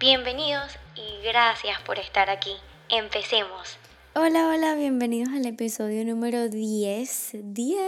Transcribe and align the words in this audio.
Bienvenidos 0.00 0.78
y 0.96 1.22
gracias 1.22 1.78
por 1.82 1.98
estar 1.98 2.30
aquí. 2.30 2.52
Empecemos. 2.88 3.76
Hola, 4.14 4.48
hola, 4.48 4.74
bienvenidos 4.74 5.28
al 5.34 5.44
episodio 5.44 6.02
número 6.06 6.48
10. 6.48 7.32
10, 7.34 7.78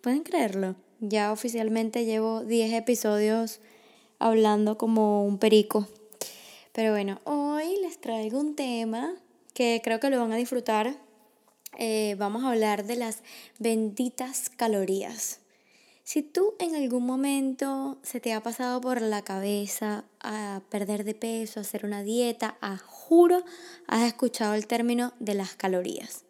¿pueden 0.00 0.22
creerlo? 0.22 0.76
Ya 1.00 1.30
oficialmente 1.30 2.06
llevo 2.06 2.42
10 2.42 2.72
episodios 2.72 3.60
hablando 4.18 4.78
como 4.78 5.26
un 5.26 5.36
perico. 5.36 5.86
Pero 6.72 6.92
bueno, 6.92 7.20
hoy 7.24 7.76
les 7.82 8.00
traigo 8.00 8.40
un 8.40 8.56
tema 8.56 9.12
que 9.52 9.82
creo 9.84 10.00
que 10.00 10.08
lo 10.08 10.18
van 10.18 10.32
a 10.32 10.36
disfrutar. 10.36 10.96
Eh, 11.76 12.16
vamos 12.16 12.44
a 12.44 12.48
hablar 12.48 12.86
de 12.86 12.96
las 12.96 13.22
benditas 13.58 14.48
calorías. 14.48 15.41
Si 16.04 16.22
tú 16.22 16.54
en 16.58 16.74
algún 16.74 17.06
momento 17.06 17.98
se 18.02 18.18
te 18.18 18.32
ha 18.32 18.42
pasado 18.42 18.80
por 18.80 19.00
la 19.00 19.22
cabeza 19.22 20.04
a 20.20 20.62
perder 20.68 21.04
de 21.04 21.14
peso, 21.14 21.60
a 21.60 21.62
hacer 21.62 21.86
una 21.86 22.02
dieta, 22.02 22.56
a 22.60 22.76
juro 22.76 23.44
has 23.86 24.02
escuchado 24.02 24.54
el 24.54 24.66
término 24.66 25.12
de 25.20 25.34
las 25.34 25.54
calorías. 25.54 26.24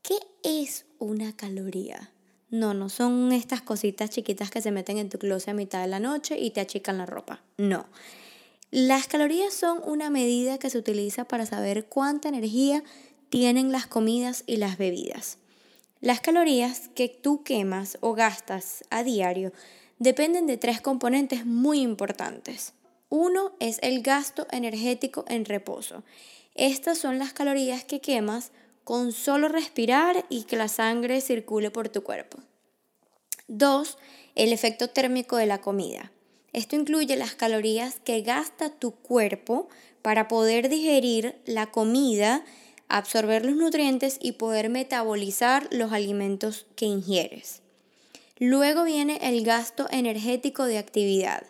¿Qué 0.00 0.18
es 0.42 0.86
una 0.98 1.36
caloría? 1.36 2.12
No, 2.50 2.72
no 2.72 2.88
son 2.88 3.30
estas 3.32 3.60
cositas 3.60 4.08
chiquitas 4.08 4.50
que 4.50 4.62
se 4.62 4.70
meten 4.70 4.96
en 4.96 5.10
tu 5.10 5.18
closet 5.18 5.50
a 5.50 5.54
mitad 5.54 5.82
de 5.82 5.88
la 5.88 6.00
noche 6.00 6.38
y 6.38 6.50
te 6.50 6.62
achican 6.62 6.96
la 6.96 7.04
ropa. 7.04 7.42
No. 7.58 7.86
Las 8.70 9.06
calorías 9.06 9.52
son 9.52 9.82
una 9.84 10.08
medida 10.08 10.58
que 10.58 10.70
se 10.70 10.78
utiliza 10.78 11.26
para 11.26 11.44
saber 11.44 11.86
cuánta 11.86 12.30
energía 12.30 12.82
tienen 13.28 13.70
las 13.70 13.86
comidas 13.86 14.44
y 14.46 14.56
las 14.56 14.78
bebidas. 14.78 15.38
Las 16.00 16.20
calorías 16.20 16.88
que 16.94 17.08
tú 17.08 17.42
quemas 17.42 17.98
o 18.00 18.14
gastas 18.14 18.84
a 18.88 19.02
diario 19.02 19.52
dependen 19.98 20.46
de 20.46 20.56
tres 20.56 20.80
componentes 20.80 21.44
muy 21.44 21.80
importantes. 21.80 22.74
Uno 23.08 23.52
es 23.58 23.78
el 23.82 24.02
gasto 24.02 24.46
energético 24.50 25.24
en 25.28 25.44
reposo. 25.44 26.04
Estas 26.54 26.98
son 26.98 27.18
las 27.18 27.32
calorías 27.32 27.84
que 27.84 28.00
quemas 28.00 28.52
con 28.84 29.12
solo 29.12 29.48
respirar 29.48 30.24
y 30.28 30.44
que 30.44 30.56
la 30.56 30.68
sangre 30.68 31.20
circule 31.20 31.70
por 31.70 31.88
tu 31.88 32.02
cuerpo. 32.02 32.38
Dos, 33.48 33.98
el 34.36 34.52
efecto 34.52 34.88
térmico 34.90 35.36
de 35.36 35.46
la 35.46 35.60
comida. 35.60 36.12
Esto 36.52 36.76
incluye 36.76 37.16
las 37.16 37.34
calorías 37.34 37.98
que 38.00 38.22
gasta 38.22 38.70
tu 38.70 38.92
cuerpo 38.92 39.68
para 40.02 40.28
poder 40.28 40.68
digerir 40.68 41.40
la 41.44 41.66
comida 41.66 42.44
absorber 42.88 43.44
los 43.44 43.56
nutrientes 43.56 44.18
y 44.20 44.32
poder 44.32 44.70
metabolizar 44.70 45.68
los 45.70 45.92
alimentos 45.92 46.66
que 46.76 46.86
ingieres. 46.86 47.62
Luego 48.38 48.84
viene 48.84 49.18
el 49.22 49.44
gasto 49.44 49.88
energético 49.90 50.64
de 50.64 50.78
actividad. 50.78 51.42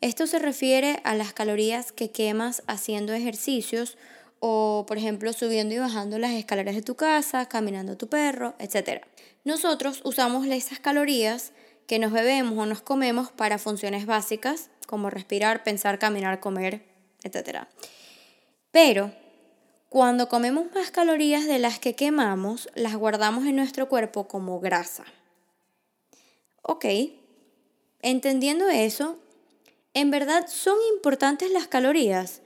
Esto 0.00 0.26
se 0.26 0.38
refiere 0.38 1.00
a 1.04 1.14
las 1.14 1.32
calorías 1.32 1.92
que 1.92 2.10
quemas 2.10 2.62
haciendo 2.66 3.12
ejercicios 3.14 3.96
o, 4.38 4.84
por 4.86 4.98
ejemplo, 4.98 5.32
subiendo 5.32 5.74
y 5.74 5.78
bajando 5.78 6.18
las 6.18 6.32
escaleras 6.32 6.74
de 6.74 6.82
tu 6.82 6.94
casa, 6.94 7.46
caminando 7.46 7.92
a 7.92 7.98
tu 7.98 8.08
perro, 8.08 8.54
etc. 8.58 9.02
Nosotros 9.44 10.02
usamos 10.04 10.46
esas 10.46 10.78
calorías 10.78 11.52
que 11.86 11.98
nos 11.98 12.12
bebemos 12.12 12.58
o 12.58 12.66
nos 12.66 12.82
comemos 12.82 13.30
para 13.30 13.58
funciones 13.58 14.06
básicas 14.06 14.70
como 14.86 15.10
respirar, 15.10 15.64
pensar, 15.64 15.98
caminar, 15.98 16.40
comer, 16.40 16.82
etc. 17.24 17.66
Pero 18.70 19.12
cuando 19.88 20.28
comemos 20.28 20.66
más 20.74 20.90
calorías 20.90 21.46
de 21.46 21.58
las 21.58 21.78
que 21.78 21.94
quemamos, 21.94 22.68
las 22.74 22.96
guardamos 22.96 23.46
en 23.46 23.56
nuestro 23.56 23.88
cuerpo 23.88 24.26
como 24.26 24.60
grasa. 24.60 25.04
Ok, 26.62 26.84
entendiendo 28.02 28.68
eso, 28.68 29.18
¿en 29.94 30.10
verdad 30.10 30.46
son 30.48 30.76
importantes 30.94 31.50
las 31.50 31.68
calorías? 31.68 32.42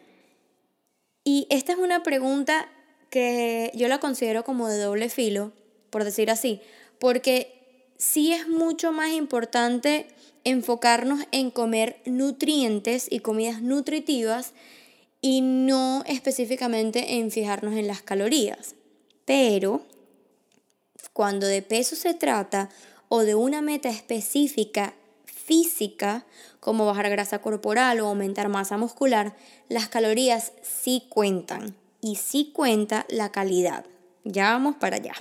Y 1.25 1.47
esta 1.51 1.73
es 1.73 1.79
una 1.79 2.03
pregunta 2.03 2.69
que 3.09 3.73
yo 3.75 3.89
la 3.89 3.99
considero 3.99 4.45
como 4.45 4.69
de 4.69 4.79
doble 4.79 5.09
filo, 5.09 5.53
por 5.91 6.05
decir 6.05 6.31
así, 6.31 6.61
porque 6.99 7.93
sí 7.99 8.33
es 8.33 8.49
mucho 8.49 8.93
más 8.93 9.13
importante 9.13 10.07
enfocarnos 10.45 11.21
en 11.33 11.51
comer 11.51 12.01
nutrientes 12.05 13.07
y 13.11 13.21
comidas 13.21 13.61
nutritivas 13.63 14.53
y 15.21 15.41
no 15.43 16.03
específicamente 16.07 17.17
en 17.17 17.31
fijarnos 17.31 17.75
en 17.75 17.87
las 17.87 18.03
calorías. 18.03 18.75
Pero 19.25 19.83
cuando 21.13 21.47
de 21.47 21.63
peso 21.63 21.97
se 21.97 22.15
trata 22.15 22.71
o 23.09 23.21
de 23.21 23.35
una 23.35 23.61
meta 23.61 23.89
específica 23.89 24.95
física, 25.27 26.25
como 26.61 26.87
bajar 26.87 27.11
grasa 27.11 27.41
corporal 27.41 28.01
o 28.01 28.07
aumentar 28.07 28.49
masa 28.49 28.77
muscular, 28.77 29.37
las 29.69 29.89
calorías 29.89 30.53
sí 30.63 31.07
cuentan 31.09 31.75
y 32.01 32.17
sí 32.17 32.53
cuenta 32.55 33.05
la 33.09 33.33
calidad. 33.33 33.85
Ya 34.25 34.53
vamos 34.53 34.77
para 34.77 34.97
allá. 34.97 35.15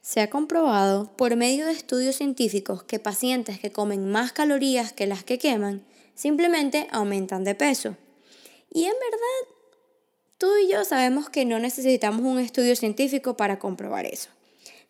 Se 0.00 0.20
ha 0.20 0.30
comprobado 0.30 1.10
por 1.16 1.36
medio 1.36 1.66
de 1.66 1.72
estudios 1.72 2.16
científicos 2.16 2.84
que 2.84 2.98
pacientes 2.98 3.58
que 3.58 3.72
comen 3.72 4.10
más 4.10 4.32
calorías 4.32 4.92
que 4.92 5.06
las 5.06 5.24
que 5.24 5.38
queman 5.38 5.84
simplemente 6.14 6.86
aumentan 6.90 7.44
de 7.44 7.54
peso. 7.54 7.96
Y 8.76 8.84
en 8.84 8.92
verdad, 8.92 9.54
tú 10.36 10.48
y 10.62 10.70
yo 10.70 10.84
sabemos 10.84 11.30
que 11.30 11.46
no 11.46 11.58
necesitamos 11.58 12.20
un 12.20 12.38
estudio 12.38 12.76
científico 12.76 13.34
para 13.34 13.58
comprobar 13.58 14.04
eso. 14.04 14.28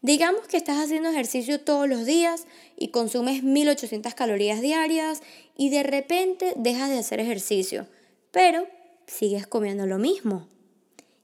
Digamos 0.03 0.49
que 0.49 0.57
estás 0.57 0.79
haciendo 0.79 1.09
ejercicio 1.09 1.61
todos 1.61 1.89
los 1.89 2.05
días 2.05 2.49
y 2.77 2.89
consumes 2.89 3.45
1800 3.45 4.13
calorías 4.15 4.61
diarias 4.61 5.23
y 5.57 5.71
de 5.71 5.85
repente 5.85 6.53
dejas 6.57 6.91
de 6.91 6.99
hacer 6.99 7.21
ejercicio, 7.21 7.87
pero 8.33 8.67
sigues 9.07 9.47
comiendo 9.47 9.87
lo 9.87 9.99
mismo. 9.99 10.49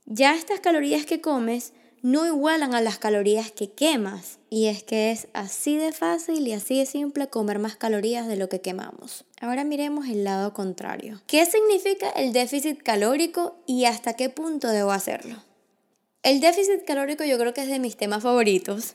Ya 0.07 0.37
estas 0.37 0.61
calorías 0.61 1.05
que 1.05 1.21
comes 1.21 1.73
no 2.03 2.27
igualan 2.27 2.75
a 2.75 2.81
las 2.81 2.99
calorías 2.99 3.53
que 3.53 3.71
quemas. 3.71 4.39
Y 4.51 4.67
es 4.67 4.83
que 4.83 5.13
es 5.13 5.29
así 5.33 5.77
de 5.77 5.93
fácil 5.93 6.47
y 6.47 6.53
así 6.53 6.79
de 6.79 6.87
simple 6.87 7.29
comer 7.29 7.59
más 7.59 7.77
calorías 7.77 8.27
de 8.27 8.37
lo 8.37 8.49
que 8.49 8.61
quemamos. 8.61 9.25
Ahora 9.41 9.65
miremos 9.65 10.09
el 10.09 10.25
lado 10.25 10.53
contrario. 10.53 11.23
¿Qué 11.27 11.47
significa 11.47 12.11
el 12.11 12.33
déficit 12.33 12.83
calórico 12.83 13.57
y 13.67 13.85
hasta 13.87 14.15
qué 14.15 14.29
punto 14.29 14.69
debo 14.69 14.91
hacerlo? 14.91 15.37
El 16.23 16.41
déficit 16.41 16.85
calórico 16.85 17.25
yo 17.25 17.39
creo 17.39 17.55
que 17.55 17.63
es 17.63 17.69
de 17.69 17.79
mis 17.79 17.97
temas 17.97 18.23
favoritos. 18.23 18.95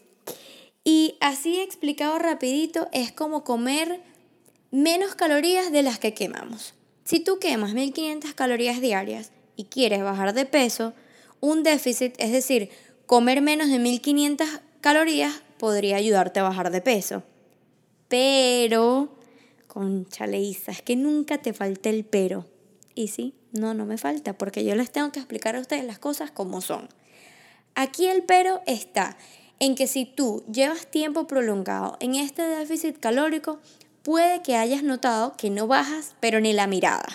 Y 0.83 1.15
así 1.19 1.59
explicado 1.59 2.19
rapidito 2.19 2.87
es 2.91 3.11
como 3.11 3.43
comer 3.43 4.01
menos 4.71 5.15
calorías 5.15 5.71
de 5.71 5.83
las 5.83 5.97
que 5.99 6.13
quemamos. 6.13 6.73
Si 7.03 7.21
tú 7.21 7.39
quemas 7.39 7.73
1500 7.73 8.33
calorías 8.33 8.81
diarias 8.81 9.31
y 9.55 9.65
quieres 9.65 10.03
bajar 10.03 10.33
de 10.33 10.45
peso, 10.45 10.93
un 11.39 11.63
déficit, 11.63 12.15
es 12.17 12.31
decir, 12.31 12.69
comer 13.07 13.41
menos 13.41 13.69
de 13.69 13.79
1500 13.79 14.47
calorías 14.81 15.41
podría 15.57 15.95
ayudarte 15.95 16.41
a 16.41 16.43
bajar 16.43 16.69
de 16.69 16.81
peso. 16.81 17.23
Pero, 18.09 19.17
con 19.67 20.05
Isa, 20.33 20.71
es 20.71 20.81
que 20.81 20.95
nunca 20.95 21.39
te 21.39 21.53
falte 21.53 21.89
el 21.89 22.05
pero. 22.05 22.45
Y 22.93 23.07
sí, 23.07 23.33
no, 23.51 23.73
no 23.73 23.85
me 23.85 23.97
falta, 23.97 24.37
porque 24.37 24.63
yo 24.63 24.75
les 24.75 24.91
tengo 24.91 25.11
que 25.11 25.19
explicar 25.19 25.55
a 25.55 25.61
ustedes 25.61 25.85
las 25.85 25.99
cosas 25.99 26.31
como 26.31 26.61
son. 26.61 26.89
Aquí 27.75 28.07
el 28.07 28.23
pero 28.23 28.61
está 28.65 29.17
en 29.59 29.75
que 29.75 29.87
si 29.87 30.05
tú 30.05 30.43
llevas 30.51 30.87
tiempo 30.87 31.27
prolongado 31.27 31.97
en 31.99 32.15
este 32.15 32.41
déficit 32.41 32.99
calórico, 32.99 33.59
puede 34.03 34.41
que 34.41 34.55
hayas 34.55 34.83
notado 34.83 35.33
que 35.37 35.49
no 35.49 35.67
bajas, 35.67 36.15
pero 36.19 36.39
ni 36.39 36.53
la 36.53 36.67
mirada. 36.67 37.07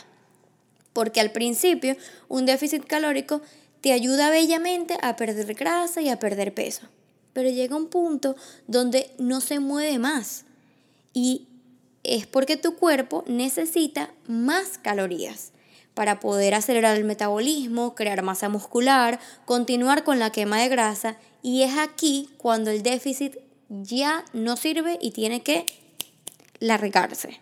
Porque 0.92 1.20
al 1.20 1.32
principio 1.32 1.96
un 2.28 2.46
déficit 2.46 2.84
calórico 2.84 3.42
te 3.82 3.92
ayuda 3.92 4.30
bellamente 4.30 4.96
a 5.02 5.16
perder 5.16 5.54
grasa 5.54 6.00
y 6.00 6.08
a 6.08 6.18
perder 6.18 6.54
peso. 6.54 6.86
Pero 7.32 7.50
llega 7.50 7.76
un 7.76 7.88
punto 7.88 8.36
donde 8.66 9.10
no 9.18 9.40
se 9.40 9.58
mueve 9.58 9.98
más. 9.98 10.44
Y 11.12 11.48
es 12.04 12.26
porque 12.26 12.56
tu 12.56 12.76
cuerpo 12.76 13.24
necesita 13.26 14.10
más 14.26 14.78
calorías 14.78 15.50
para 15.94 16.20
poder 16.20 16.54
acelerar 16.54 16.96
el 16.96 17.04
metabolismo, 17.04 17.94
crear 17.94 18.22
masa 18.22 18.48
muscular, 18.48 19.18
continuar 19.44 20.04
con 20.04 20.18
la 20.20 20.30
quema 20.30 20.60
de 20.60 20.68
grasa. 20.68 21.16
Y 21.42 21.62
es 21.62 21.76
aquí 21.76 22.30
cuando 22.38 22.70
el 22.70 22.82
déficit 22.82 23.36
ya 23.68 24.24
no 24.32 24.56
sirve 24.56 24.96
y 25.02 25.10
tiene 25.10 25.42
que 25.42 25.66
largarse. 26.60 27.40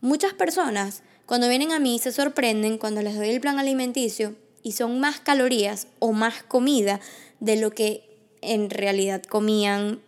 Muchas 0.00 0.32
personas 0.32 1.02
cuando 1.26 1.48
vienen 1.48 1.70
a 1.70 1.78
mí 1.78 2.00
se 2.00 2.10
sorprenden 2.10 2.76
cuando 2.76 3.02
les 3.02 3.14
doy 3.14 3.28
el 3.28 3.40
plan 3.40 3.60
alimenticio 3.60 4.34
y 4.62 4.72
son 4.72 5.00
más 5.00 5.20
calorías 5.20 5.86
o 5.98 6.12
más 6.12 6.42
comida 6.42 7.00
de 7.40 7.56
lo 7.56 7.70
que 7.70 8.04
en 8.42 8.70
realidad 8.70 9.22
comían 9.22 10.00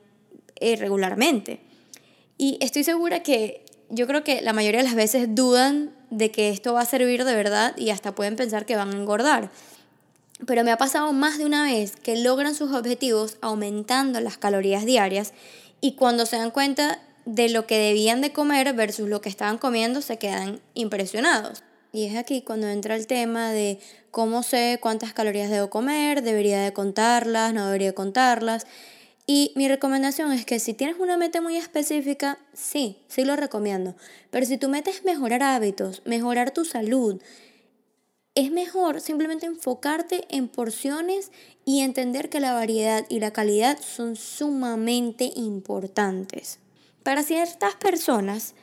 eh, 0.56 0.76
regularmente. 0.76 1.60
Y 2.38 2.58
estoy 2.60 2.84
segura 2.84 3.22
que 3.22 3.64
yo 3.88 4.06
creo 4.06 4.25
que 4.25 4.40
la 4.40 4.52
mayoría 4.52 4.81
de 4.81 4.87
las 4.87 4.94
veces 4.94 5.34
dudan 5.34 5.93
de 6.10 6.31
que 6.31 6.50
esto 6.50 6.75
va 6.75 6.82
a 6.82 6.87
servir 6.87 7.25
de 7.25 7.34
verdad 7.34 7.76
y 7.76 7.90
hasta 7.90 8.14
pueden 8.14 8.37
pensar 8.37 8.66
que 8.66 8.76
van 8.76 8.90
a 8.90 8.96
engordar. 8.96 9.50
Pero 10.46 10.64
me 10.64 10.72
ha 10.72 10.76
pasado 10.76 11.12
más 11.12 11.38
de 11.38 11.44
una 11.44 11.64
vez 11.64 11.96
que 11.96 12.16
logran 12.16 12.54
sus 12.54 12.72
objetivos 12.72 13.37
aumentando 13.40 14.20
las 14.20 14.38
calorías 14.38 14.84
diarias 14.84 15.32
y 15.81 15.93
cuando 15.93 16.26
se 16.26 16.37
dan 16.37 16.50
cuenta 16.50 17.00
de 17.25 17.49
lo 17.49 17.66
que 17.66 17.78
debían 17.78 18.20
de 18.20 18.32
comer 18.32 18.72
versus 18.72 19.08
lo 19.08 19.20
que 19.20 19.28
estaban 19.28 19.58
comiendo 19.58 20.02
se 20.02 20.19
quedan 20.19 20.60
impresionados. 20.75 21.62
Y 21.93 22.06
es 22.06 22.17
aquí 22.17 22.41
cuando 22.41 22.69
entra 22.69 22.97
el 22.97 23.06
tema 23.06 23.53
de 23.53 23.79
cómo 24.11 24.43
sé 24.43 24.79
cuántas 24.81 25.12
calorías 25.12 25.50
debo 25.50 25.69
comer, 25.69 26.23
debería 26.23 26.62
de 26.62 26.73
contarlas, 26.73 27.53
no 27.53 27.67
debería 27.67 27.94
contarlas. 27.94 28.67
Y 29.27 29.53
mi 29.55 29.69
recomendación 29.69 30.33
es 30.33 30.47
que 30.47 30.59
si 30.59 30.75
tienes 30.75 30.99
una 30.99 31.17
meta 31.17 31.41
muy 31.41 31.56
específica, 31.56 32.39
sí, 32.55 32.97
sí 33.09 33.25
lo 33.25 33.37
recomiendo. 33.37 33.94
Pero 34.31 34.47
si 34.47 34.56
tu 34.56 34.69
meta 34.69 34.91
es 34.91 35.05
mejorar 35.05 35.43
hábitos, 35.43 36.03
mejorar 36.06 36.50
tu 36.50 36.65
salud, 36.65 37.21
es 38.35 38.50
mejor 38.50 39.03
simplemente 39.03 39.45
enfocarte 39.45 40.25
en 40.31 40.49
porciones 40.49 41.31
y 41.67 41.81
entender 41.81 42.31
que 42.31 42.41
la 42.41 42.55
variedad 42.55 43.05
y 43.11 43.21
la 43.21 43.33
calidad 43.33 43.79
son 43.81 44.17
sumamente 44.17 45.31
importantes. 45.37 46.59
Para 47.03 47.23
ciertas 47.23 47.75
personas, 47.75 48.55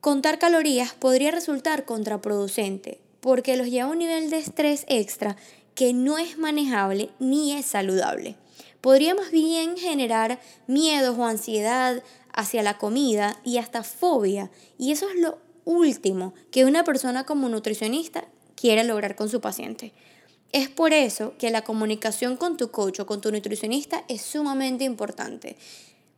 contar 0.00 0.38
calorías 0.38 0.94
podría 0.94 1.30
resultar 1.30 1.84
contraproducente 1.84 3.00
porque 3.20 3.56
los 3.56 3.68
lleva 3.68 3.88
a 3.88 3.92
un 3.92 3.98
nivel 3.98 4.30
de 4.30 4.38
estrés 4.38 4.84
extra 4.88 5.36
que 5.74 5.92
no 5.92 6.18
es 6.18 6.38
manejable 6.38 7.10
ni 7.18 7.52
es 7.52 7.66
saludable. 7.66 8.36
Podría 8.80 9.14
más 9.14 9.30
bien 9.30 9.76
generar 9.76 10.40
miedos 10.66 11.18
o 11.18 11.24
ansiedad 11.24 12.02
hacia 12.32 12.62
la 12.62 12.78
comida 12.78 13.38
y 13.44 13.58
hasta 13.58 13.82
fobia. 13.82 14.50
Y 14.78 14.92
eso 14.92 15.08
es 15.08 15.16
lo 15.16 15.38
último 15.64 16.34
que 16.50 16.64
una 16.64 16.84
persona 16.84 17.24
como 17.24 17.48
nutricionista 17.48 18.24
quiere 18.56 18.84
lograr 18.84 19.16
con 19.16 19.28
su 19.28 19.40
paciente. 19.40 19.92
Es 20.52 20.68
por 20.68 20.92
eso 20.92 21.34
que 21.38 21.50
la 21.50 21.62
comunicación 21.62 22.36
con 22.36 22.56
tu 22.56 22.70
coach 22.70 23.00
o 23.00 23.06
con 23.06 23.20
tu 23.20 23.30
nutricionista 23.30 24.04
es 24.08 24.22
sumamente 24.22 24.84
importante. 24.84 25.56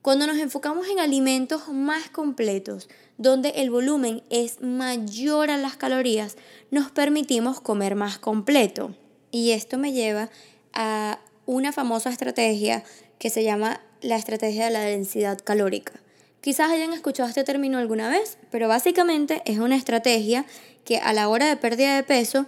Cuando 0.03 0.27
nos 0.27 0.39
enfocamos 0.39 0.89
en 0.89 0.99
alimentos 0.99 1.69
más 1.69 2.11
completos, 2.11 2.89
donde 3.19 3.51
el 3.51 3.71
volumen 3.71 4.25
es 4.31 4.61
mayor 4.61 5.49
a 5.49 5.57
las 5.57 5.77
calorías, 5.77 6.37
nos 6.73 6.91
permitimos 6.91 7.61
comer 7.61 7.95
más 7.95 8.19
completo. 8.19 8.97
Y 9.31 9.53
esto 9.53 9.79
me 9.79 9.93
lleva 9.93 10.29
a 10.73 11.21
una 11.47 11.71
famosa 11.71 12.11
estrategia 12.11 12.83
que 13.21 13.31
se 13.31 13.45
llama 13.45 13.81
la 14.01 14.17
estrategia 14.17 14.65
de 14.65 14.73
la 14.73 14.81
densidad 14.81 15.39
calórica. 15.39 15.93
Quizás 16.41 16.73
hayan 16.73 16.93
escuchado 16.93 17.29
este 17.29 17.45
término 17.45 17.79
alguna 17.79 18.09
vez, 18.11 18.39
pero 18.51 18.67
básicamente 18.67 19.43
es 19.45 19.61
una 19.61 19.77
estrategia 19.77 20.45
que 20.85 20.99
a 20.99 21.13
la 21.13 21.29
hora 21.29 21.47
de 21.47 21.57
pérdida 21.57 21.95
de 21.95 22.03
peso 22.03 22.47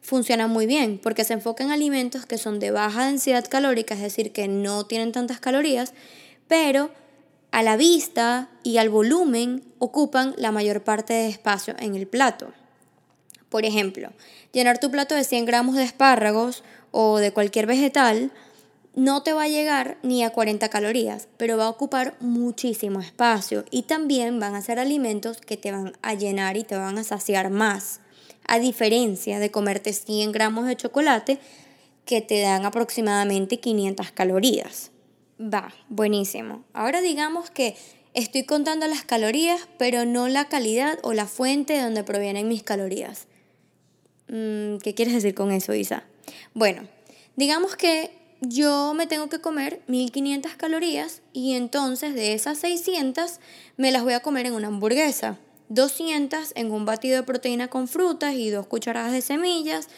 funciona 0.00 0.46
muy 0.46 0.64
bien 0.64 0.98
porque 1.02 1.24
se 1.24 1.34
enfoca 1.34 1.64
en 1.64 1.70
alimentos 1.70 2.24
que 2.24 2.38
son 2.38 2.58
de 2.60 2.70
baja 2.70 3.04
densidad 3.04 3.44
calórica, 3.46 3.94
es 3.94 4.00
decir, 4.00 4.32
que 4.32 4.48
no 4.48 4.86
tienen 4.86 5.12
tantas 5.12 5.40
calorías, 5.40 5.92
pero 6.48 6.90
a 7.50 7.62
la 7.62 7.76
vista 7.76 8.48
y 8.62 8.78
al 8.78 8.88
volumen 8.88 9.62
ocupan 9.78 10.34
la 10.36 10.50
mayor 10.50 10.82
parte 10.82 11.12
de 11.12 11.28
espacio 11.28 11.74
en 11.78 11.94
el 11.94 12.06
plato. 12.06 12.52
Por 13.48 13.64
ejemplo, 13.64 14.10
llenar 14.52 14.78
tu 14.78 14.90
plato 14.90 15.14
de 15.14 15.22
100 15.22 15.44
gramos 15.44 15.76
de 15.76 15.84
espárragos 15.84 16.64
o 16.90 17.18
de 17.18 17.32
cualquier 17.32 17.66
vegetal 17.66 18.32
no 18.96 19.22
te 19.22 19.32
va 19.32 19.44
a 19.44 19.48
llegar 19.48 19.98
ni 20.02 20.22
a 20.22 20.30
40 20.30 20.68
calorías, 20.68 21.28
pero 21.36 21.56
va 21.56 21.66
a 21.66 21.70
ocupar 21.70 22.16
muchísimo 22.20 23.00
espacio 23.00 23.64
y 23.70 23.82
también 23.82 24.38
van 24.38 24.54
a 24.54 24.62
ser 24.62 24.78
alimentos 24.78 25.38
que 25.38 25.56
te 25.56 25.72
van 25.72 25.92
a 26.02 26.14
llenar 26.14 26.56
y 26.56 26.64
te 26.64 26.76
van 26.76 26.98
a 26.98 27.04
saciar 27.04 27.50
más, 27.50 28.00
a 28.46 28.58
diferencia 28.58 29.38
de 29.38 29.50
comerte 29.50 29.92
100 29.92 30.32
gramos 30.32 30.66
de 30.66 30.76
chocolate 30.76 31.38
que 32.04 32.20
te 32.20 32.40
dan 32.40 32.66
aproximadamente 32.66 33.58
500 33.58 34.12
calorías. 34.12 34.90
Va, 35.40 35.74
buenísimo. 35.88 36.64
Ahora 36.72 37.00
digamos 37.00 37.50
que 37.50 37.76
estoy 38.14 38.44
contando 38.44 38.86
las 38.86 39.04
calorías, 39.04 39.68
pero 39.78 40.04
no 40.04 40.28
la 40.28 40.48
calidad 40.48 40.98
o 41.02 41.12
la 41.12 41.26
fuente 41.26 41.72
de 41.74 41.82
donde 41.82 42.04
provienen 42.04 42.48
mis 42.48 42.62
calorías. 42.62 43.26
Mm, 44.28 44.78
¿Qué 44.78 44.94
quieres 44.94 45.14
decir 45.14 45.34
con 45.34 45.50
eso, 45.50 45.74
Isa? 45.74 46.04
Bueno, 46.54 46.88
digamos 47.36 47.76
que 47.76 48.10
yo 48.40 48.94
me 48.94 49.06
tengo 49.06 49.28
que 49.28 49.40
comer 49.40 49.82
1500 49.88 50.54
calorías 50.54 51.22
y 51.32 51.54
entonces 51.54 52.14
de 52.14 52.34
esas 52.34 52.58
600 52.58 53.40
me 53.76 53.90
las 53.90 54.04
voy 54.04 54.12
a 54.12 54.20
comer 54.20 54.46
en 54.46 54.54
una 54.54 54.68
hamburguesa. 54.68 55.38
200 55.68 56.52
en 56.54 56.70
un 56.70 56.84
batido 56.84 57.16
de 57.16 57.22
proteína 57.22 57.68
con 57.68 57.88
frutas 57.88 58.34
y 58.34 58.50
dos 58.50 58.66
cucharadas 58.66 59.12
de 59.12 59.22
semillas. 59.22 59.88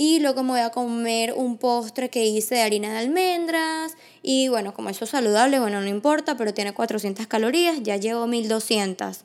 Y 0.00 0.20
luego 0.20 0.44
me 0.44 0.50
voy 0.50 0.60
a 0.60 0.70
comer 0.70 1.32
un 1.32 1.58
postre 1.58 2.08
que 2.08 2.24
hice 2.24 2.54
de 2.54 2.60
harina 2.62 2.92
de 2.92 2.98
almendras. 2.98 3.96
Y 4.22 4.46
bueno, 4.46 4.72
como 4.72 4.90
eso 4.90 5.04
es 5.04 5.10
saludable, 5.10 5.58
bueno, 5.58 5.80
no 5.80 5.88
importa, 5.88 6.36
pero 6.36 6.54
tiene 6.54 6.72
400 6.72 7.26
calorías, 7.26 7.82
ya 7.82 7.96
llevo 7.96 8.28
1200. 8.28 9.24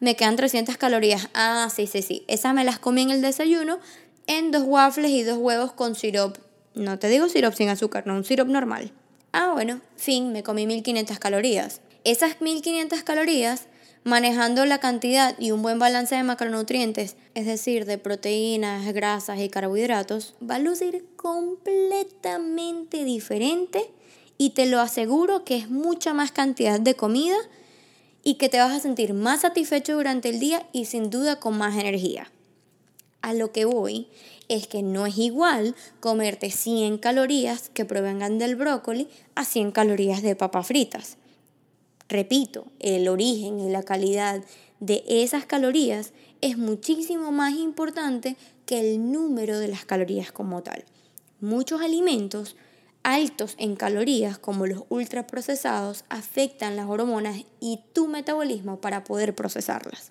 Me 0.00 0.16
quedan 0.16 0.36
300 0.36 0.76
calorías. 0.76 1.30
Ah, 1.32 1.70
sí, 1.74 1.86
sí, 1.86 2.02
sí. 2.02 2.24
Esas 2.28 2.52
me 2.52 2.62
las 2.62 2.78
comí 2.78 3.00
en 3.00 3.10
el 3.10 3.22
desayuno 3.22 3.78
en 4.26 4.50
dos 4.50 4.64
waffles 4.66 5.10
y 5.10 5.22
dos 5.22 5.38
huevos 5.38 5.72
con 5.72 5.94
sirope 5.94 6.40
no 6.74 6.98
te 6.98 7.08
digo 7.08 7.28
sirope 7.28 7.56
sin 7.56 7.68
azúcar, 7.68 8.06
no 8.06 8.14
un 8.14 8.24
sirope 8.24 8.50
normal. 8.50 8.90
Ah, 9.32 9.52
bueno, 9.52 9.80
fin, 9.96 10.32
me 10.32 10.42
comí 10.42 10.66
1500 10.66 11.18
calorías. 11.18 11.80
Esas 12.04 12.40
1500 12.40 13.02
calorías, 13.02 13.66
manejando 14.04 14.66
la 14.66 14.78
cantidad 14.78 15.34
y 15.38 15.50
un 15.50 15.62
buen 15.62 15.78
balance 15.78 16.14
de 16.14 16.22
macronutrientes, 16.22 17.16
es 17.34 17.46
decir, 17.46 17.86
de 17.86 17.98
proteínas, 17.98 18.92
grasas 18.92 19.40
y 19.40 19.48
carbohidratos, 19.48 20.34
va 20.48 20.56
a 20.56 20.60
lucir 20.60 21.06
completamente 21.16 23.02
diferente 23.02 23.90
y 24.36 24.50
te 24.50 24.66
lo 24.66 24.80
aseguro 24.80 25.44
que 25.44 25.56
es 25.56 25.70
mucha 25.70 26.12
más 26.12 26.32
cantidad 26.32 26.78
de 26.78 26.94
comida 26.94 27.36
y 28.22 28.34
que 28.34 28.48
te 28.48 28.58
vas 28.58 28.72
a 28.72 28.80
sentir 28.80 29.14
más 29.14 29.40
satisfecho 29.40 29.94
durante 29.94 30.28
el 30.28 30.38
día 30.38 30.66
y 30.72 30.84
sin 30.84 31.08
duda 31.10 31.40
con 31.40 31.56
más 31.56 31.74
energía. 31.76 32.30
A 33.22 33.32
lo 33.32 33.52
que 33.52 33.64
voy 33.64 34.08
es 34.48 34.66
que 34.66 34.82
no 34.82 35.06
es 35.06 35.16
igual 35.16 35.74
comerte 36.00 36.50
100 36.50 36.98
calorías 36.98 37.70
que 37.70 37.86
provengan 37.86 38.38
del 38.38 38.56
brócoli 38.56 39.08
a 39.34 39.46
100 39.46 39.72
calorías 39.72 40.20
de 40.20 40.36
papas 40.36 40.66
fritas. 40.66 41.16
Repito, 42.08 42.66
el 42.80 43.08
origen 43.08 43.60
y 43.60 43.70
la 43.70 43.82
calidad 43.82 44.42
de 44.80 45.04
esas 45.06 45.46
calorías 45.46 46.12
es 46.40 46.58
muchísimo 46.58 47.32
más 47.32 47.54
importante 47.54 48.36
que 48.66 48.80
el 48.80 49.10
número 49.10 49.58
de 49.58 49.68
las 49.68 49.84
calorías 49.84 50.32
como 50.32 50.62
tal. 50.62 50.84
Muchos 51.40 51.80
alimentos 51.80 52.56
altos 53.02 53.54
en 53.58 53.76
calorías, 53.76 54.38
como 54.38 54.66
los 54.66 54.84
ultraprocesados, 54.88 56.04
afectan 56.08 56.76
las 56.76 56.88
hormonas 56.88 57.44
y 57.60 57.80
tu 57.92 58.08
metabolismo 58.08 58.80
para 58.80 59.04
poder 59.04 59.34
procesarlas. 59.34 60.10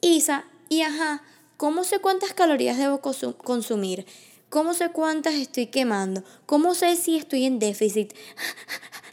Isa, 0.00 0.44
y 0.68 0.82
ajá, 0.82 1.22
¿Cómo 1.56 1.84
sé 1.84 2.00
cuántas 2.00 2.34
calorías 2.34 2.76
debo 2.76 3.00
consumir? 3.00 4.04
¿Cómo 4.50 4.74
sé 4.74 4.90
cuántas 4.90 5.34
estoy 5.34 5.68
quemando? 5.68 6.22
¿Cómo 6.44 6.74
sé 6.74 6.96
si 6.96 7.16
estoy 7.16 7.46
en 7.46 7.58
déficit? 7.58 8.12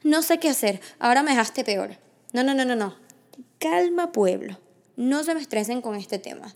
No 0.03 0.21
sé 0.21 0.37
qué 0.37 0.49
hacer. 0.49 0.81
Ahora 0.99 1.23
me 1.23 1.31
dejaste 1.31 1.63
peor. 1.63 1.97
No, 2.33 2.43
no, 2.43 2.53
no, 2.53 2.65
no, 2.65 2.75
no. 2.75 2.95
Calma, 3.57 4.11
pueblo. 4.11 4.59
No 4.97 5.23
se 5.23 5.33
me 5.33 5.41
estresen 5.41 5.81
con 5.81 5.95
este 5.95 6.19
tema. 6.19 6.55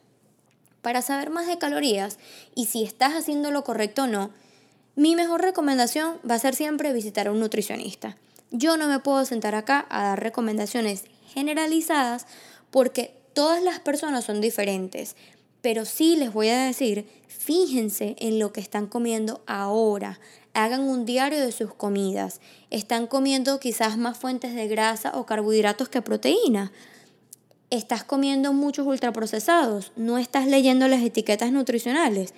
Para 0.81 1.01
saber 1.01 1.29
más 1.29 1.47
de 1.47 1.57
calorías 1.57 2.17
y 2.55 2.65
si 2.65 2.83
estás 2.83 3.13
haciendo 3.13 3.51
lo 3.51 3.63
correcto 3.63 4.03
o 4.03 4.07
no, 4.07 4.31
mi 4.95 5.15
mejor 5.15 5.41
recomendación 5.41 6.19
va 6.29 6.35
a 6.35 6.39
ser 6.39 6.55
siempre 6.55 6.91
visitar 6.91 7.27
a 7.27 7.31
un 7.31 7.39
nutricionista. 7.39 8.17
Yo 8.51 8.77
no 8.77 8.87
me 8.87 8.99
puedo 8.99 9.23
sentar 9.25 9.55
acá 9.55 9.85
a 9.89 10.03
dar 10.03 10.21
recomendaciones 10.21 11.05
generalizadas 11.33 12.25
porque 12.71 13.15
todas 13.33 13.63
las 13.63 13.79
personas 13.79 14.25
son 14.25 14.41
diferentes. 14.41 15.15
Pero 15.61 15.85
sí 15.85 16.15
les 16.15 16.33
voy 16.33 16.49
a 16.49 16.63
decir, 16.63 17.07
fíjense 17.27 18.15
en 18.19 18.39
lo 18.39 18.51
que 18.51 18.61
están 18.61 18.87
comiendo 18.87 19.41
ahora. 19.47 20.19
Hagan 20.57 20.81
un 20.81 21.05
diario 21.05 21.39
de 21.39 21.51
sus 21.51 21.71
comidas. 21.71 22.41
Están 22.71 23.05
comiendo 23.05 23.59
quizás 23.59 23.95
más 23.95 24.17
fuentes 24.17 24.55
de 24.55 24.67
grasa 24.67 25.11
o 25.13 25.27
carbohidratos 25.27 25.87
que 25.87 26.01
proteína. 26.01 26.71
Estás 27.69 28.03
comiendo 28.03 28.53
muchos 28.53 28.87
ultraprocesados. 28.87 29.91
No 29.95 30.17
estás 30.17 30.47
leyendo 30.47 30.87
las 30.87 31.03
etiquetas 31.03 31.51
nutricionales. 31.51 32.33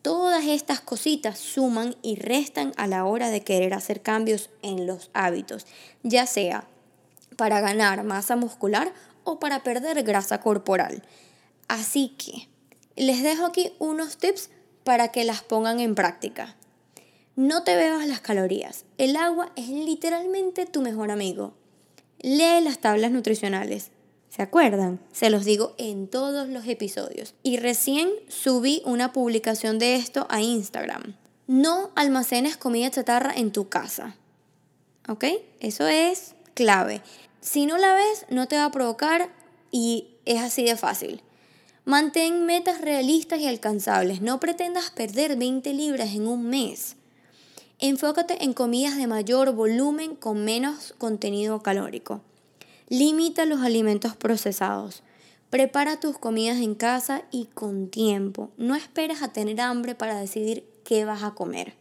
Todas 0.00 0.46
estas 0.46 0.80
cositas 0.80 1.38
suman 1.38 1.94
y 2.00 2.16
restan 2.16 2.72
a 2.78 2.86
la 2.86 3.04
hora 3.04 3.28
de 3.28 3.42
querer 3.42 3.74
hacer 3.74 4.00
cambios 4.00 4.48
en 4.62 4.86
los 4.86 5.10
hábitos, 5.12 5.66
ya 6.02 6.24
sea 6.24 6.66
para 7.36 7.60
ganar 7.60 8.02
masa 8.02 8.34
muscular 8.34 8.94
o 9.24 9.38
para 9.38 9.62
perder 9.62 10.02
grasa 10.04 10.40
corporal. 10.40 11.02
Así 11.68 12.14
que 12.16 12.48
les 12.96 13.22
dejo 13.22 13.44
aquí 13.44 13.74
unos 13.78 14.16
tips 14.16 14.48
para 14.84 15.08
que 15.08 15.24
las 15.24 15.42
pongan 15.42 15.80
en 15.80 15.94
práctica. 15.94 16.56
No 17.34 17.62
te 17.62 17.76
bebas 17.76 18.06
las 18.06 18.20
calorías. 18.20 18.84
El 18.98 19.16
agua 19.16 19.52
es 19.56 19.68
literalmente 19.68 20.66
tu 20.66 20.82
mejor 20.82 21.10
amigo. 21.10 21.54
Lee 22.20 22.60
las 22.62 22.78
tablas 22.78 23.10
nutricionales. 23.10 23.90
¿Se 24.28 24.42
acuerdan? 24.42 25.00
Se 25.12 25.30
los 25.30 25.46
digo 25.46 25.74
en 25.78 26.08
todos 26.08 26.48
los 26.48 26.66
episodios. 26.66 27.34
Y 27.42 27.56
recién 27.56 28.10
subí 28.28 28.82
una 28.84 29.14
publicación 29.14 29.78
de 29.78 29.96
esto 29.96 30.26
a 30.28 30.42
Instagram. 30.42 31.16
No 31.46 31.90
almacenes 31.94 32.58
comida 32.58 32.90
chatarra 32.90 33.32
en 33.34 33.50
tu 33.50 33.70
casa. 33.70 34.16
¿Ok? 35.08 35.24
Eso 35.60 35.86
es 35.86 36.34
clave. 36.52 37.00
Si 37.40 37.64
no 37.64 37.78
la 37.78 37.94
ves, 37.94 38.26
no 38.28 38.46
te 38.46 38.56
va 38.56 38.66
a 38.66 38.72
provocar 38.72 39.30
y 39.70 40.08
es 40.26 40.40
así 40.42 40.64
de 40.64 40.76
fácil. 40.76 41.22
Mantén 41.86 42.44
metas 42.44 42.82
realistas 42.82 43.40
y 43.40 43.48
alcanzables. 43.48 44.20
No 44.20 44.38
pretendas 44.38 44.90
perder 44.90 45.36
20 45.36 45.72
libras 45.72 46.10
en 46.10 46.28
un 46.28 46.44
mes. 46.44 46.96
Enfócate 47.84 48.44
en 48.44 48.52
comidas 48.52 48.96
de 48.96 49.08
mayor 49.08 49.52
volumen 49.56 50.14
con 50.14 50.44
menos 50.44 50.94
contenido 50.98 51.64
calórico. 51.64 52.20
Limita 52.88 53.44
los 53.44 53.60
alimentos 53.60 54.14
procesados. 54.14 55.02
Prepara 55.50 55.98
tus 55.98 56.16
comidas 56.16 56.58
en 56.58 56.76
casa 56.76 57.24
y 57.32 57.46
con 57.46 57.88
tiempo. 57.88 58.50
No 58.56 58.76
esperes 58.76 59.20
a 59.20 59.32
tener 59.32 59.60
hambre 59.60 59.96
para 59.96 60.16
decidir 60.16 60.64
qué 60.84 61.04
vas 61.04 61.24
a 61.24 61.32
comer. 61.32 61.74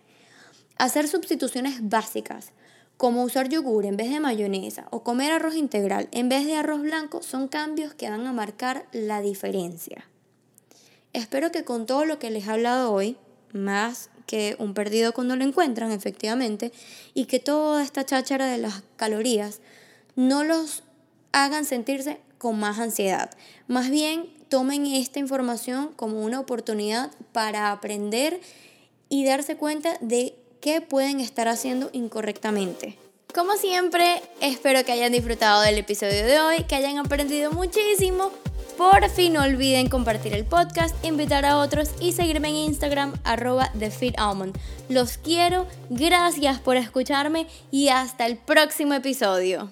Hacer 0.79 1.07
sustituciones 1.07 1.87
básicas 1.87 2.51
como 2.97 3.21
usar 3.21 3.49
yogur 3.49 3.85
en 3.85 3.95
vez 3.95 4.09
de 4.09 4.19
mayonesa 4.19 4.87
o 4.89 5.03
comer 5.03 5.31
arroz 5.31 5.53
integral 5.53 6.09
en 6.13 6.29
vez 6.29 6.47
de 6.47 6.55
arroz 6.55 6.81
blanco 6.81 7.21
son 7.21 7.47
cambios 7.47 7.93
que 7.93 8.09
van 8.09 8.25
a 8.25 8.33
marcar 8.33 8.87
la 8.91 9.21
diferencia. 9.21 10.07
Espero 11.13 11.51
que 11.51 11.63
con 11.63 11.85
todo 11.85 12.05
lo 12.05 12.17
que 12.17 12.31
les 12.31 12.47
he 12.47 12.51
hablado 12.51 12.91
hoy, 12.91 13.17
más 13.53 14.09
que 14.31 14.55
un 14.59 14.73
perdido 14.73 15.11
cuando 15.11 15.35
lo 15.35 15.43
encuentran, 15.43 15.91
efectivamente, 15.91 16.71
y 17.13 17.25
que 17.25 17.39
toda 17.39 17.83
esta 17.83 18.05
cháchara 18.05 18.45
de 18.45 18.59
las 18.59 18.81
calorías 18.95 19.59
no 20.15 20.45
los 20.45 20.83
hagan 21.33 21.65
sentirse 21.65 22.17
con 22.37 22.57
más 22.57 22.79
ansiedad. 22.79 23.29
Más 23.67 23.89
bien, 23.89 24.29
tomen 24.47 24.85
esta 24.85 25.19
información 25.19 25.89
como 25.97 26.21
una 26.21 26.39
oportunidad 26.39 27.11
para 27.33 27.73
aprender 27.73 28.39
y 29.09 29.25
darse 29.25 29.57
cuenta 29.57 29.97
de 29.99 30.33
qué 30.61 30.79
pueden 30.79 31.19
estar 31.19 31.49
haciendo 31.49 31.89
incorrectamente. 31.91 32.97
Como 33.33 33.57
siempre, 33.57 34.21
espero 34.39 34.85
que 34.85 34.93
hayan 34.93 35.11
disfrutado 35.11 35.61
del 35.61 35.77
episodio 35.77 36.25
de 36.25 36.39
hoy, 36.39 36.63
que 36.69 36.75
hayan 36.75 36.97
aprendido 36.99 37.51
muchísimo. 37.51 38.31
Por 38.81 39.07
fin 39.11 39.33
no 39.33 39.43
olviden 39.43 39.89
compartir 39.89 40.33
el 40.33 40.43
podcast, 40.43 40.95
invitar 41.05 41.45
a 41.45 41.59
otros 41.59 41.91
y 41.99 42.13
seguirme 42.13 42.49
en 42.49 42.55
Instagram 42.55 43.13
arroba 43.23 43.71
TheFitAlmond. 43.77 44.57
Los 44.89 45.19
quiero, 45.19 45.67
gracias 45.91 46.59
por 46.59 46.77
escucharme 46.77 47.45
y 47.69 47.89
hasta 47.89 48.25
el 48.25 48.37
próximo 48.37 48.95
episodio. 48.95 49.71